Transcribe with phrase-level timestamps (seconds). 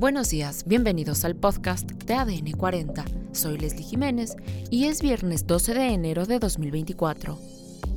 [0.00, 3.04] Buenos días, bienvenidos al podcast de ADN 40.
[3.32, 4.34] Soy Leslie Jiménez
[4.70, 7.38] y es viernes 12 de enero de 2024.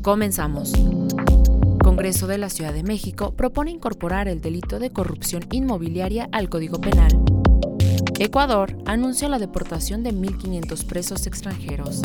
[0.01, 0.73] Comenzamos.
[1.81, 6.81] Congreso de la Ciudad de México propone incorporar el delito de corrupción inmobiliaria al Código
[6.81, 7.23] Penal.
[8.19, 12.01] Ecuador anuncia la deportación de 1.500 presos extranjeros.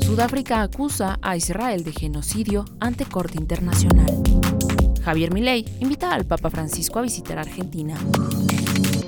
[0.00, 4.22] Sudáfrica acusa a Israel de genocidio ante Corte Internacional.
[5.02, 7.96] Javier Milei invita al Papa Francisco a visitar Argentina.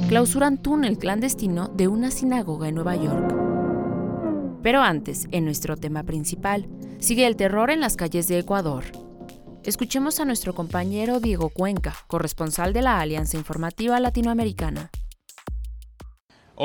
[0.08, 3.34] Clausuran túnel clandestino de una sinagoga en Nueva York.
[4.62, 6.66] Pero antes, en nuestro tema principal,
[6.98, 8.84] sigue el terror en las calles de Ecuador.
[9.64, 14.90] Escuchemos a nuestro compañero Diego Cuenca, corresponsal de la Alianza Informativa Latinoamericana.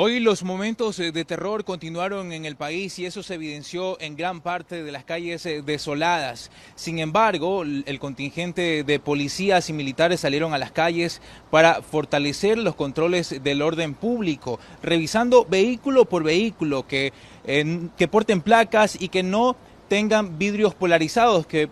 [0.00, 4.14] Hoy los momentos eh, de terror continuaron en el país y eso se evidenció en
[4.14, 6.52] gran parte de las calles eh, desoladas.
[6.76, 11.20] Sin embargo, el contingente de policías y militares salieron a las calles
[11.50, 17.12] para fortalecer los controles del orden público, revisando vehículo por vehículo que,
[17.44, 19.56] que porten placas y que no
[19.88, 21.68] tengan vidrios polarizados que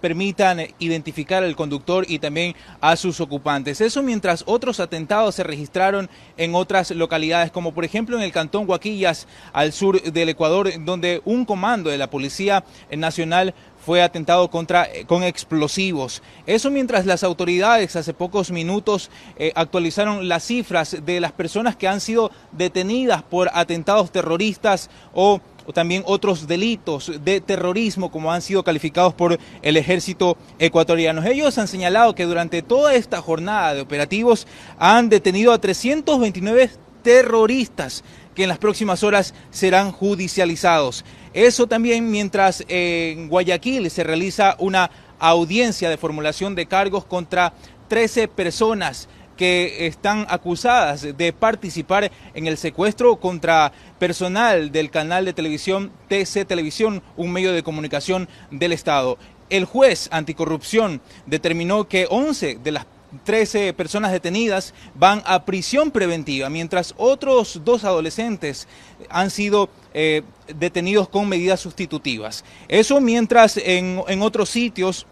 [0.00, 3.80] permitan identificar al conductor y también a sus ocupantes.
[3.80, 8.68] Eso mientras otros atentados se registraron en otras localidades, como por ejemplo en el cantón
[8.68, 14.84] Huaquillas, al sur del Ecuador, donde un comando de la Policía Nacional fue atentado contra
[14.84, 16.22] eh, con explosivos.
[16.46, 21.88] Eso mientras las autoridades hace pocos minutos eh, actualizaron las cifras de las personas que
[21.88, 25.40] han sido detenidas por atentados terroristas o
[25.72, 31.24] también otros delitos de terrorismo como han sido calificados por el ejército ecuatoriano.
[31.24, 34.46] Ellos han señalado que durante toda esta jornada de operativos
[34.78, 36.70] han detenido a 329
[37.02, 38.04] terroristas
[38.34, 41.04] que en las próximas horas serán judicializados.
[41.32, 47.52] Eso también mientras en Guayaquil se realiza una audiencia de formulación de cargos contra
[47.88, 49.08] 13 personas
[49.40, 56.44] que están acusadas de participar en el secuestro contra personal del canal de televisión TC
[56.46, 59.16] Televisión, un medio de comunicación del Estado.
[59.48, 62.86] El juez anticorrupción determinó que 11 de las
[63.24, 68.68] 13 personas detenidas van a prisión preventiva, mientras otros dos adolescentes
[69.08, 70.20] han sido eh,
[70.54, 72.44] detenidos con medidas sustitutivas.
[72.68, 75.06] Eso mientras en, en otros sitios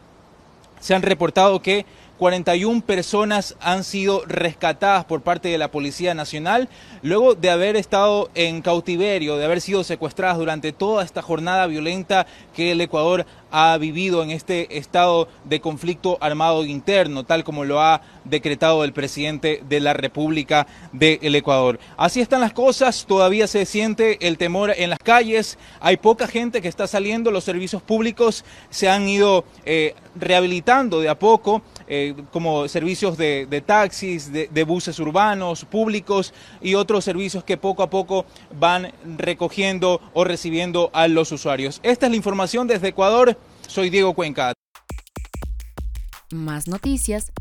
[0.81, 1.87] se han reportado que
[2.19, 6.69] 41 personas han sido rescatadas por parte de la Policía Nacional
[7.03, 12.27] luego de haber estado en cautiverio, de haber sido secuestradas durante toda esta jornada violenta
[12.55, 17.81] que el Ecuador ha vivido en este estado de conflicto armado interno, tal como lo
[17.81, 21.79] ha decretado el presidente de la República del Ecuador.
[21.97, 26.61] Así están las cosas, todavía se siente el temor en las calles, hay poca gente
[26.61, 32.15] que está saliendo, los servicios públicos se han ido eh, rehabilitando de a poco, eh,
[32.33, 37.91] como servicios de, taxis, de, de buses urbanos, públicos y otros servicios que poco a
[37.91, 38.27] poco
[38.59, 41.81] van recogiendo o recibiendo a los usuarios.
[41.83, 43.39] Esta es la información desde Ecuador.
[43.69, 44.55] Soy Diego Cuenca.
[46.33, 47.33] Más noticias.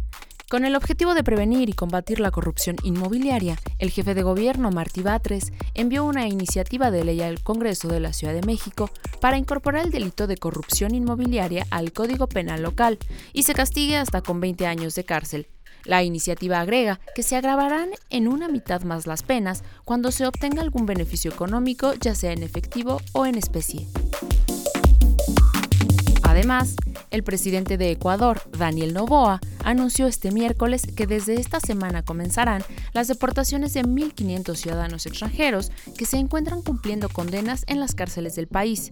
[0.50, 5.02] Con el objetivo de prevenir y combatir la corrupción inmobiliaria, el jefe de gobierno, Martí
[5.02, 8.90] Batres, envió una iniciativa de ley al Congreso de la Ciudad de México
[9.22, 13.00] para incorporar el delito de corrupción inmobiliaria al Código Penal local
[13.32, 15.48] y se castigue hasta con 20 años de cárcel.
[15.86, 20.62] La iniciativa agrega que se agravarán en una mitad más las penas cuando se obtenga
[20.62, 23.88] algún beneficio económico, ya sea en efectivo o en especie.
[26.38, 26.76] Además,
[27.10, 32.62] el presidente de Ecuador, Daniel Novoa, anunció este miércoles que desde esta semana comenzarán
[32.94, 38.46] las deportaciones de 1.500 ciudadanos extranjeros que se encuentran cumpliendo condenas en las cárceles del
[38.46, 38.92] país.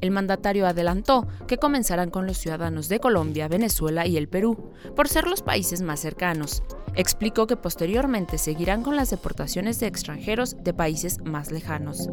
[0.00, 5.08] El mandatario adelantó que comenzarán con los ciudadanos de Colombia, Venezuela y el Perú, por
[5.08, 6.62] ser los países más cercanos.
[6.94, 12.08] Explicó que posteriormente seguirán con las deportaciones de extranjeros de países más lejanos.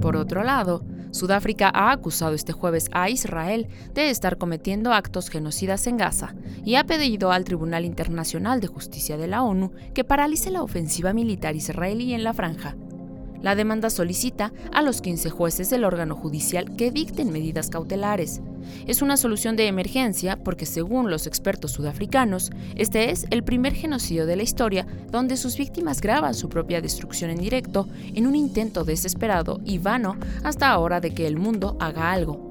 [0.00, 5.86] Por otro lado, Sudáfrica ha acusado este jueves a Israel de estar cometiendo actos genocidas
[5.86, 6.34] en Gaza
[6.64, 11.12] y ha pedido al Tribunal Internacional de Justicia de la ONU que paralice la ofensiva
[11.12, 12.74] militar israelí en la franja.
[13.44, 18.40] La demanda solicita a los 15 jueces del órgano judicial que dicten medidas cautelares.
[18.86, 24.24] Es una solución de emergencia porque, según los expertos sudafricanos, este es el primer genocidio
[24.24, 28.82] de la historia donde sus víctimas graban su propia destrucción en directo en un intento
[28.82, 32.48] desesperado y vano hasta ahora de que el mundo haga algo.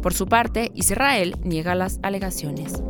[0.00, 2.82] Por su parte, Israel niega las alegaciones.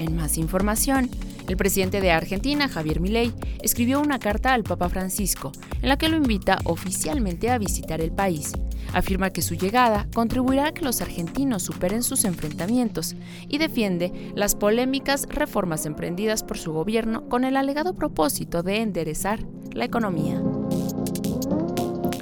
[0.00, 1.08] En más información,
[1.48, 6.08] El presidente de Argentina, Javier Milei, escribió una carta al Papa Francisco en la que
[6.08, 8.52] lo invita oficialmente a visitar el país.
[8.92, 13.16] Afirma que su llegada contribuirá a que los argentinos superen sus enfrentamientos
[13.48, 19.40] y defiende las polémicas reformas emprendidas por su gobierno con el alegado propósito de enderezar
[19.72, 20.42] la economía.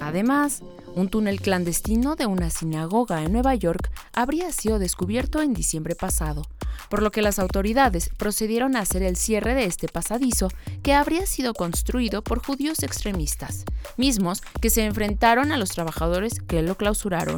[0.00, 0.62] Además,
[0.94, 6.42] un túnel clandestino de una sinagoga en Nueva York habría sido descubierto en diciembre pasado,
[6.88, 10.48] por lo que las autoridades procedieron a hacer el cierre de este pasadizo
[10.82, 13.64] que habría sido construido por judíos extremistas,
[13.96, 17.36] mismos que se enfrentaron a los trabajadores que lo clausuraron.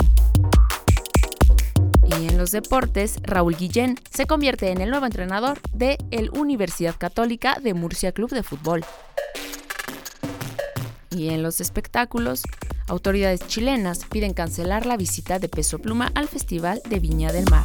[2.20, 6.94] Y en los deportes, Raúl Guillén se convierte en el nuevo entrenador de el Universidad
[6.96, 8.84] Católica de Murcia Club de Fútbol.
[11.10, 12.42] Y en los espectáculos,
[12.88, 17.64] autoridades chilenas piden cancelar la visita de Peso Pluma al Festival de Viña del Mar.